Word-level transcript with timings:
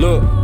Look. 0.00 0.39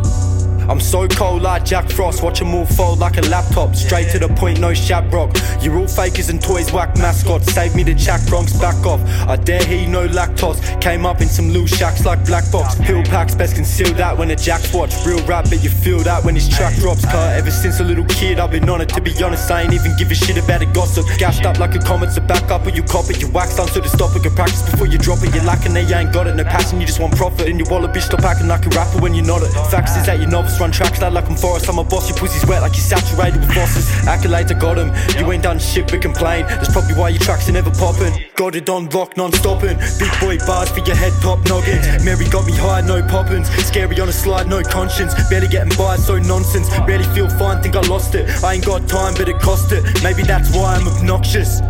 I'm 0.68 0.80
so 0.80 1.06
cold 1.06 1.42
like 1.42 1.64
Jack 1.64 1.90
Frost, 1.90 2.22
watch 2.22 2.40
them 2.40 2.54
all 2.54 2.66
fold 2.66 2.98
like 2.98 3.18
a 3.18 3.22
laptop. 3.22 3.76
Straight 3.76 4.10
to 4.10 4.18
the 4.18 4.28
point, 4.28 4.60
no 4.60 4.72
shabrock. 4.72 5.30
You're 5.62 5.78
all 5.78 5.86
fakers 5.86 6.28
and 6.28 6.42
toys, 6.42 6.72
whack 6.72 6.96
mascots. 6.96 7.52
Save 7.52 7.76
me 7.76 7.84
the 7.84 7.94
Jack 7.94 8.20
Bronx, 8.26 8.52
back 8.58 8.84
off. 8.84 9.00
I 9.28 9.36
dare 9.36 9.64
he 9.64 9.86
no 9.86 10.08
lactose. 10.08 10.80
Came 10.80 11.06
up 11.06 11.20
in 11.20 11.28
some 11.28 11.50
loose 11.50 11.76
shacks 11.76 12.04
like 12.04 12.24
black 12.26 12.50
box. 12.50 12.74
Pill 12.80 13.02
packs, 13.04 13.34
best 13.34 13.54
conceal 13.54 13.92
that 13.94 14.16
when 14.18 14.28
the 14.28 14.36
Jack's 14.36 14.72
watch. 14.74 14.94
Real 15.06 15.24
rap, 15.26 15.44
but 15.48 15.62
you 15.62 15.70
feel 15.70 16.00
that 16.00 16.24
when 16.24 16.34
his 16.34 16.48
track 16.48 16.74
drops. 16.76 17.04
Cut 17.04 17.36
ever 17.36 17.50
since 17.50 17.78
a 17.78 17.84
little 17.84 18.04
kid, 18.06 18.40
I've 18.40 18.50
been 18.50 18.68
on 18.68 18.80
it. 18.80 18.88
To 18.90 19.00
be 19.00 19.12
honest, 19.22 19.50
I 19.50 19.62
ain't 19.62 19.72
even 19.72 19.96
give 19.96 20.10
a 20.10 20.14
shit 20.14 20.36
about 20.36 20.60
the 20.60 20.66
gossip. 20.66 21.06
Gashed 21.18 21.46
up 21.46 21.58
like 21.58 21.74
a 21.74 21.78
comet 21.78 22.12
to 22.14 22.20
back 22.20 22.50
up, 22.50 22.66
or 22.66 22.70
you 22.70 22.82
cop 22.82 23.08
it. 23.08 23.20
You 23.20 23.28
wax 23.28 23.58
on 23.60 23.68
so 23.68 23.80
to 23.80 23.88
stop 23.88 24.16
it. 24.16 24.22
Can 24.22 24.34
practice 24.34 24.68
before 24.68 24.88
you 24.88 24.98
drop 24.98 25.22
it. 25.22 25.32
You're 25.32 25.44
lacking, 25.44 25.74
they 25.74 25.82
ain't 25.94 26.12
got 26.12 26.26
it. 26.26 26.34
No 26.34 26.44
passion, 26.44 26.80
you 26.80 26.86
just 26.86 26.98
want 26.98 27.14
profit. 27.16 27.48
And 27.48 27.58
you 27.60 27.66
wallet 27.70 27.92
bitch, 27.92 28.02
stop 28.02 28.24
acting 28.24 28.48
like 28.48 28.66
a 28.66 28.70
rapper 28.70 29.00
when 29.00 29.14
you're 29.14 29.24
not 29.24 29.42
it. 29.42 29.52
Facts 29.70 29.96
is 29.96 30.06
that 30.06 30.18
you're 30.18 30.28
novice 30.28 30.55
run 30.60 30.70
tracks 30.70 31.00
like 31.00 31.28
I'm 31.28 31.36
Forrest. 31.36 31.68
I'm 31.68 31.78
a 31.78 31.84
boss, 31.84 32.08
your 32.08 32.18
pussy's 32.18 32.46
wet 32.46 32.62
like 32.62 32.72
you're 32.72 32.82
saturated 32.84 33.40
with 33.40 33.54
bosses. 33.54 33.86
Accolades, 34.06 34.50
I 34.50 34.58
got 34.58 34.76
got 34.76 34.78
'em. 34.78 34.90
You 35.18 35.30
ain't 35.32 35.42
done 35.42 35.58
shit 35.58 35.90
but 35.90 36.02
complain. 36.02 36.44
That's 36.46 36.70
probably 36.72 36.94
why 36.94 37.10
your 37.10 37.20
tracks 37.20 37.48
are 37.48 37.52
never 37.52 37.70
popping. 37.70 38.12
Got 38.34 38.54
it 38.56 38.68
on 38.68 38.88
lock, 38.90 39.16
non 39.16 39.32
stopping. 39.32 39.76
Big 39.98 40.12
boy 40.20 40.38
bars 40.46 40.70
for 40.70 40.80
your 40.80 40.96
head 40.96 41.12
top 41.22 41.38
noggins. 41.48 42.04
Mary 42.04 42.28
got 42.28 42.46
me 42.46 42.52
high, 42.52 42.80
no 42.80 43.02
poppins. 43.02 43.48
Scary 43.66 43.98
on 44.00 44.08
a 44.08 44.12
slide, 44.12 44.48
no 44.48 44.62
conscience. 44.62 45.14
Barely 45.30 45.48
getting 45.48 45.76
by, 45.76 45.96
so 45.96 46.18
nonsense. 46.18 46.68
Barely 46.86 47.04
feel 47.14 47.28
fine, 47.28 47.62
think 47.62 47.76
I 47.76 47.80
lost 47.82 48.14
it. 48.14 48.24
I 48.42 48.54
ain't 48.54 48.64
got 48.66 48.88
time, 48.88 49.14
but 49.14 49.28
it 49.28 49.38
cost 49.40 49.72
it. 49.72 49.82
Maybe 50.02 50.22
that's 50.22 50.54
why 50.54 50.74
I'm 50.74 50.86
obnoxious. 50.88 51.60
you 51.60 51.66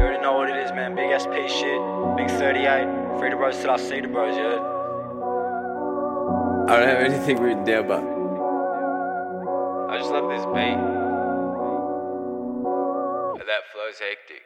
already 0.00 0.22
know 0.22 0.34
what 0.34 0.48
it 0.48 0.56
is, 0.56 0.72
man. 0.72 0.94
Big 0.94 1.10
SP 1.10 1.34
shit. 1.48 1.80
Big 2.16 2.28
38. 2.30 3.18
Free 3.18 3.30
to 3.30 3.36
roast 3.36 3.60
till 3.62 3.70
I 3.70 3.76
see 3.76 4.00
the 4.00 4.08
bros, 4.08 4.36
yeah. 4.36 4.81
I 6.72 6.80
don't 6.80 6.88
have 6.88 7.00
anything 7.00 7.36
written 7.38 7.64
down, 7.64 7.86
but 7.86 8.00
I 9.92 9.98
just 9.98 10.10
love 10.10 10.30
this 10.30 10.40
beat. 10.56 10.78
That 13.44 13.62
flow's 13.74 13.98
hectic. 14.00 14.40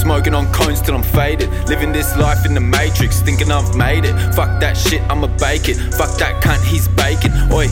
Smoking 0.00 0.32
on 0.32 0.46
cones 0.52 0.80
till 0.80 0.94
I'm 0.94 1.02
faded. 1.02 1.50
Living 1.66 1.90
this 1.90 2.16
life 2.16 2.46
in 2.46 2.54
the 2.54 2.60
matrix, 2.60 3.20
thinking 3.20 3.50
I've 3.50 3.74
made 3.74 4.04
it. 4.04 4.14
Fuck 4.32 4.60
that 4.60 4.76
shit, 4.76 5.02
I'ma 5.10 5.26
bake 5.38 5.68
it. 5.68 5.74
Fuck 5.94 6.16
that 6.18 6.40
cunt, 6.40 6.62
he's 6.64 6.86
baking. 6.86 7.32
Oi. 7.50 7.66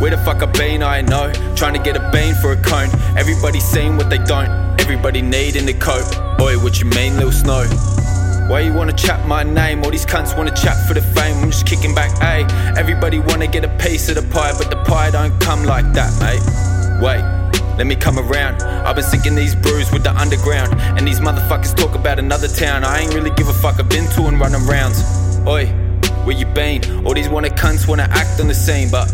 Where 0.00 0.12
the 0.12 0.22
fuck 0.24 0.40
I 0.44 0.46
been, 0.46 0.84
I 0.84 0.98
ain't 0.98 1.08
know. 1.08 1.32
Trying 1.56 1.74
to 1.74 1.82
get 1.82 1.96
a 1.96 2.10
bean 2.12 2.36
for 2.36 2.52
a 2.52 2.62
cone. 2.62 2.90
Everybody 3.18 3.58
seeing 3.58 3.96
what 3.96 4.08
they 4.08 4.18
don't. 4.18 4.48
Everybody 4.78 5.20
needing 5.20 5.68
a 5.68 5.74
coat. 5.74 6.06
Oi, 6.40 6.62
what 6.62 6.78
you 6.78 6.86
mean, 6.86 7.16
Lil 7.16 7.32
Sknow? 7.32 7.66
Why 8.48 8.60
you 8.60 8.72
wanna 8.74 8.92
chat 8.92 9.26
my 9.26 9.42
name? 9.42 9.82
All 9.82 9.90
these 9.90 10.06
cunts 10.06 10.36
wanna 10.36 10.54
chat 10.54 10.76
for 10.86 10.94
the 10.94 11.00
fame. 11.00 11.36
I'm 11.42 11.50
just 11.50 11.66
kicking 11.66 11.92
back, 11.92 12.10
ayy. 12.20 12.23
Everybody 12.94 13.18
wanna 13.18 13.48
get 13.48 13.64
a 13.64 13.76
piece 13.78 14.08
of 14.08 14.14
the 14.14 14.22
pie, 14.32 14.52
but 14.56 14.70
the 14.70 14.76
pie 14.84 15.10
don't 15.10 15.36
come 15.40 15.64
like 15.64 15.84
that, 15.94 16.12
mate. 16.22 16.40
Wait, 17.02 17.22
let 17.76 17.88
me 17.88 17.96
come 17.96 18.20
around. 18.20 18.62
I've 18.62 18.94
been 18.94 19.04
sinking 19.04 19.34
these 19.34 19.56
brews 19.56 19.90
with 19.90 20.04
the 20.04 20.14
underground. 20.16 20.80
And 20.96 21.04
these 21.04 21.18
motherfuckers 21.18 21.74
talk 21.74 21.96
about 21.96 22.20
another 22.20 22.46
town. 22.46 22.84
I 22.84 23.00
ain't 23.00 23.12
really 23.12 23.32
give 23.32 23.48
a 23.48 23.52
fuck, 23.52 23.80
I've 23.80 23.88
been 23.88 24.06
to 24.10 24.26
and 24.26 24.38
running 24.38 24.64
rounds. 24.64 25.02
Oi, 25.44 25.66
where 26.24 26.36
you 26.36 26.46
been? 26.46 27.04
All 27.04 27.14
these 27.14 27.28
wanna 27.28 27.48
cunts 27.48 27.88
wanna 27.88 28.06
act 28.12 28.40
on 28.40 28.46
the 28.46 28.54
scene, 28.54 28.92
but 28.92 29.08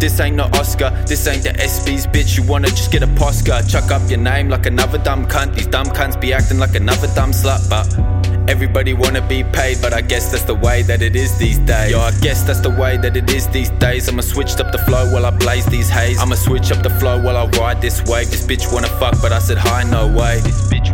this 0.00 0.18
ain't 0.18 0.36
no 0.36 0.44
Oscar, 0.54 0.90
this 1.06 1.26
ain't 1.26 1.42
the 1.42 1.50
SB's 1.50 2.06
bitch. 2.06 2.38
You 2.38 2.42
wanna 2.44 2.68
just 2.68 2.90
get 2.90 3.02
a 3.02 3.06
Posca. 3.06 3.70
Chuck 3.70 3.90
up 3.90 4.00
your 4.08 4.18
name 4.18 4.48
like 4.48 4.64
another 4.64 4.96
dumb 4.96 5.26
cunt. 5.26 5.54
These 5.54 5.66
dumb 5.66 5.88
cunts 5.88 6.18
be 6.18 6.32
acting 6.32 6.58
like 6.58 6.74
another 6.74 7.06
dumb 7.14 7.32
slut, 7.32 7.68
but 7.68 8.09
everybody 8.50 8.92
wanna 8.92 9.22
be 9.28 9.44
paid. 9.44 9.80
But 9.80 9.92
I 9.94 10.00
guess 10.00 10.30
that's 10.32 10.44
the 10.44 10.58
way 10.66 10.82
that 10.82 11.00
it 11.02 11.14
is 11.14 11.38
these 11.38 11.58
days. 11.58 11.92
Yo, 11.92 12.00
I 12.00 12.10
guess 12.20 12.42
that's 12.42 12.60
the 12.60 12.70
way 12.70 12.96
that 12.96 13.16
it 13.16 13.30
is 13.30 13.46
these 13.48 13.70
days. 13.86 14.08
I'ma 14.08 14.22
switch 14.22 14.58
up 14.58 14.72
the 14.72 14.82
flow 14.86 15.04
while 15.12 15.24
I 15.24 15.30
blaze 15.30 15.66
these 15.66 15.88
haze. 15.88 16.18
I'ma 16.18 16.34
switch 16.34 16.72
up 16.72 16.82
the 16.82 16.90
flow 16.98 17.16
while 17.22 17.36
I 17.36 17.46
ride 17.58 17.80
this 17.80 18.02
wave. 18.10 18.28
This 18.30 18.44
bitch 18.44 18.72
wanna 18.72 18.88
fuck, 19.00 19.14
but 19.22 19.32
I 19.32 19.38
said 19.38 19.58
hi, 19.58 19.84
no 19.84 20.08
way. 20.08 20.42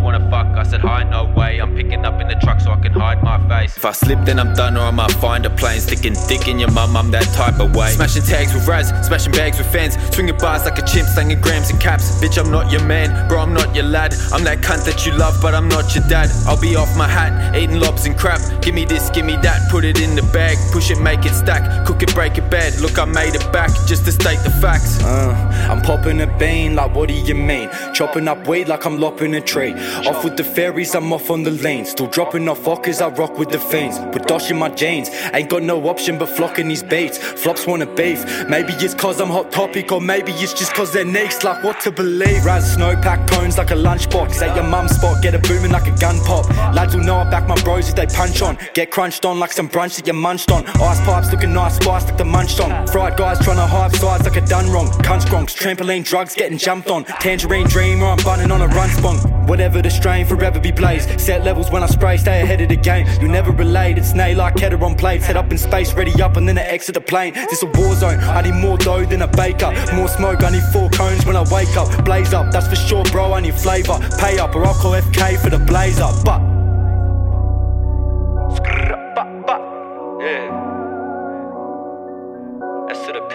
Wanna 0.06 0.30
fuck, 0.30 0.46
I 0.56 0.62
said 0.62 0.82
hi, 0.82 1.02
no 1.02 1.24
way. 1.36 1.58
I'm 1.58 1.74
picking 1.74 2.04
up 2.04 2.20
in 2.20 2.28
the 2.28 2.36
truck 2.36 2.60
so 2.60 2.70
I 2.70 2.76
can 2.76 2.92
hide 2.92 3.24
my 3.24 3.38
face. 3.48 3.76
If 3.76 3.84
I 3.84 3.90
slip, 3.90 4.24
then 4.24 4.38
I'm 4.38 4.54
done, 4.54 4.76
or 4.76 4.82
I 4.82 4.92
might 4.92 5.10
find 5.10 5.44
a 5.44 5.50
plane. 5.50 5.80
Sticking 5.80 6.14
thick 6.14 6.46
in 6.46 6.60
your 6.60 6.70
mum, 6.70 6.96
I'm 6.96 7.10
that 7.10 7.24
type 7.34 7.58
of 7.58 7.74
way. 7.74 7.90
Smashing 7.90 8.22
tags 8.22 8.54
with 8.54 8.66
Raaz, 8.66 9.04
smashing 9.04 9.32
bags 9.32 9.58
with 9.58 9.66
fans. 9.72 9.96
Swinging 10.14 10.38
bars 10.38 10.64
like 10.64 10.78
a 10.78 10.86
chimp, 10.86 11.08
slanging 11.08 11.40
grams 11.40 11.70
and 11.70 11.80
caps. 11.80 12.22
Bitch, 12.22 12.38
I'm 12.38 12.52
not 12.52 12.70
your 12.70 12.84
man, 12.84 13.26
bro, 13.28 13.40
I'm 13.40 13.52
not 13.52 13.74
your 13.74 13.86
lad. 13.86 14.14
I'm 14.32 14.44
that 14.44 14.58
cunt 14.58 14.84
that 14.84 15.04
you 15.04 15.12
love, 15.12 15.42
but 15.42 15.56
I'm 15.56 15.68
not 15.68 15.92
your 15.96 16.06
dad. 16.06 16.30
I'll 16.46 16.60
be 16.60 16.76
off 16.76 16.96
my 16.96 17.08
hat, 17.08 17.56
eating 17.56 17.80
lobs 17.80 18.06
and 18.06 18.16
crap. 18.16 18.40
Give 18.62 18.76
me 18.76 18.84
this, 18.84 19.10
give 19.10 19.26
me 19.26 19.34
that, 19.42 19.68
put 19.72 19.84
it 19.84 20.00
in 20.00 20.14
the 20.14 20.22
bag. 20.32 20.56
Push 20.70 20.92
it, 20.92 21.00
make 21.00 21.26
it 21.26 21.34
stack. 21.34 21.84
Cook 21.84 22.04
it, 22.04 22.14
break 22.14 22.38
it 22.38 22.48
bad. 22.48 22.78
Look, 22.78 22.96
I 22.96 23.06
made 23.06 23.34
it 23.34 23.52
back 23.52 23.70
just 23.88 24.04
to 24.04 24.12
state 24.12 24.38
the 24.44 24.50
facts. 24.62 25.02
Uh, 25.02 25.34
I'm 25.68 25.82
popping 25.82 26.20
a 26.20 26.28
bean, 26.38 26.76
like 26.76 26.94
what 26.94 27.08
do 27.08 27.14
you 27.14 27.34
mean? 27.34 27.68
Chopping 27.92 28.28
up 28.28 28.46
weed 28.46 28.68
like 28.68 28.86
I'm 28.86 29.00
lopping 29.00 29.34
a 29.34 29.40
tree. 29.40 29.74
Off 30.04 30.24
with 30.24 30.36
the 30.36 30.44
fairies, 30.44 30.94
I'm 30.94 31.12
off 31.12 31.30
on 31.30 31.42
the 31.42 31.50
lane. 31.50 31.86
Still 31.86 32.06
dropping 32.06 32.48
off 32.48 32.60
fuckers, 32.60 33.00
I 33.00 33.08
rock 33.08 33.38
with 33.38 33.50
the 33.50 33.58
fiends. 33.58 33.98
Put 34.12 34.26
dosh 34.26 34.50
in 34.50 34.58
my 34.58 34.68
jeans, 34.68 35.08
ain't 35.32 35.48
got 35.48 35.62
no 35.62 35.88
option 35.88 36.18
but 36.18 36.28
flocking 36.28 36.68
these 36.68 36.82
beats. 36.82 37.18
Flops 37.18 37.66
wanna 37.66 37.86
beef, 37.86 38.24
maybe 38.48 38.72
it's 38.74 38.94
cause 38.94 39.20
I'm 39.20 39.30
hot 39.30 39.50
topic, 39.50 39.92
or 39.92 40.00
maybe 40.00 40.32
it's 40.32 40.52
just 40.52 40.74
cause 40.74 40.92
they're 40.92 41.04
next, 41.04 41.44
like 41.44 41.64
what 41.64 41.80
to 41.80 41.90
believe. 41.90 42.42
Raaz 42.42 42.76
snowpack 42.76 43.26
cones 43.28 43.56
like 43.58 43.70
a 43.70 43.74
lunchbox, 43.74 44.42
at 44.42 44.54
your 44.54 44.64
mum's 44.64 44.92
spot, 44.92 45.22
get 45.22 45.34
a 45.34 45.38
booming 45.38 45.72
like 45.72 45.86
a 45.86 45.96
gun 45.98 46.18
pop. 46.24 46.48
Lads 46.74 46.94
will 46.94 47.04
know 47.04 47.16
I 47.16 47.30
back 47.30 47.48
my 47.48 47.60
bros 47.62 47.88
if 47.88 47.94
they 47.94 48.06
punch 48.06 48.42
on. 48.42 48.58
Get 48.74 48.90
crunched 48.90 49.24
on 49.24 49.38
like 49.38 49.52
some 49.52 49.68
brunch 49.68 49.96
that 49.96 50.06
you 50.06 50.12
munched 50.12 50.50
on. 50.50 50.66
Ice 50.66 51.00
pipes 51.00 51.32
looking 51.32 51.52
nice, 51.52 51.76
spice 51.76 52.04
like 52.04 52.18
the 52.18 52.24
munched 52.24 52.60
on. 52.60 52.85
Guys 53.16 53.38
trying 53.38 53.56
to 53.56 53.66
hype 53.66 53.93
sides 53.93 54.25
like 54.25 54.37
a 54.37 54.44
done 54.47 54.71
wrong. 54.71 54.88
Cunts 54.88 55.25
gronks, 55.25 55.56
trampoline 55.56 56.04
drugs 56.04 56.34
getting 56.34 56.59
jumped 56.59 56.91
on. 56.91 57.04
Tangerine 57.04 57.66
dream 57.66 58.03
or 58.03 58.09
I'm 58.09 58.22
bunning 58.22 58.50
on 58.50 58.60
a 58.60 58.69
run 58.69 58.91
spong. 58.91 59.16
Whatever 59.47 59.81
the 59.81 59.88
strain, 59.88 60.27
forever 60.27 60.60
be 60.60 60.71
blazed. 60.71 61.19
Set 61.19 61.43
levels 61.43 61.71
when 61.71 61.82
I 61.82 61.87
spray, 61.87 62.19
stay 62.19 62.43
ahead 62.43 62.60
of 62.60 62.69
the 62.69 62.77
game. 62.77 63.06
You 63.21 63.28
never 63.28 63.53
relate, 63.53 63.97
it's 63.97 64.12
nay 64.12 64.34
like 64.34 64.59
header 64.59 64.82
on 64.84 64.97
plates. 64.97 65.25
Head 65.25 65.38
up 65.38 65.50
in 65.50 65.56
space, 65.56 65.94
ready 65.94 66.21
up, 66.21 66.37
and 66.37 66.47
then 66.47 66.59
I 66.59 66.62
exit 66.62 66.94
the 66.94 67.00
plane. 67.00 67.32
This 67.32 67.62
a 67.62 67.66
war 67.66 67.94
zone, 67.94 68.19
I 68.21 68.43
need 68.43 68.54
more 68.54 68.77
dough 68.77 69.06
than 69.06 69.22
a 69.22 69.28
baker. 69.28 69.72
More 69.94 70.09
smoke, 70.09 70.43
I 70.43 70.50
need 70.50 70.65
four 70.72 70.91
cones 70.91 71.25
when 71.25 71.37
I 71.37 71.44
wake 71.50 71.75
up. 71.77 72.04
Blaze 72.04 72.34
up, 72.34 72.53
that's 72.53 72.69
for 72.69 72.77
sure, 72.77 73.04
bro, 73.04 73.33
I 73.33 73.41
need 73.41 73.54
flavour. 73.54 73.98
Pay 74.19 74.38
up, 74.38 74.54
or 74.54 74.66
I'll 74.66 74.75
call 74.75 74.93
FK 74.93 75.38
for 75.43 75.48
the 75.48 75.59
blazer. 75.59 76.10
But. 76.22 76.55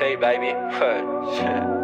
P, 0.01 0.15
baby. 0.15 0.47
Shit. 1.37 1.80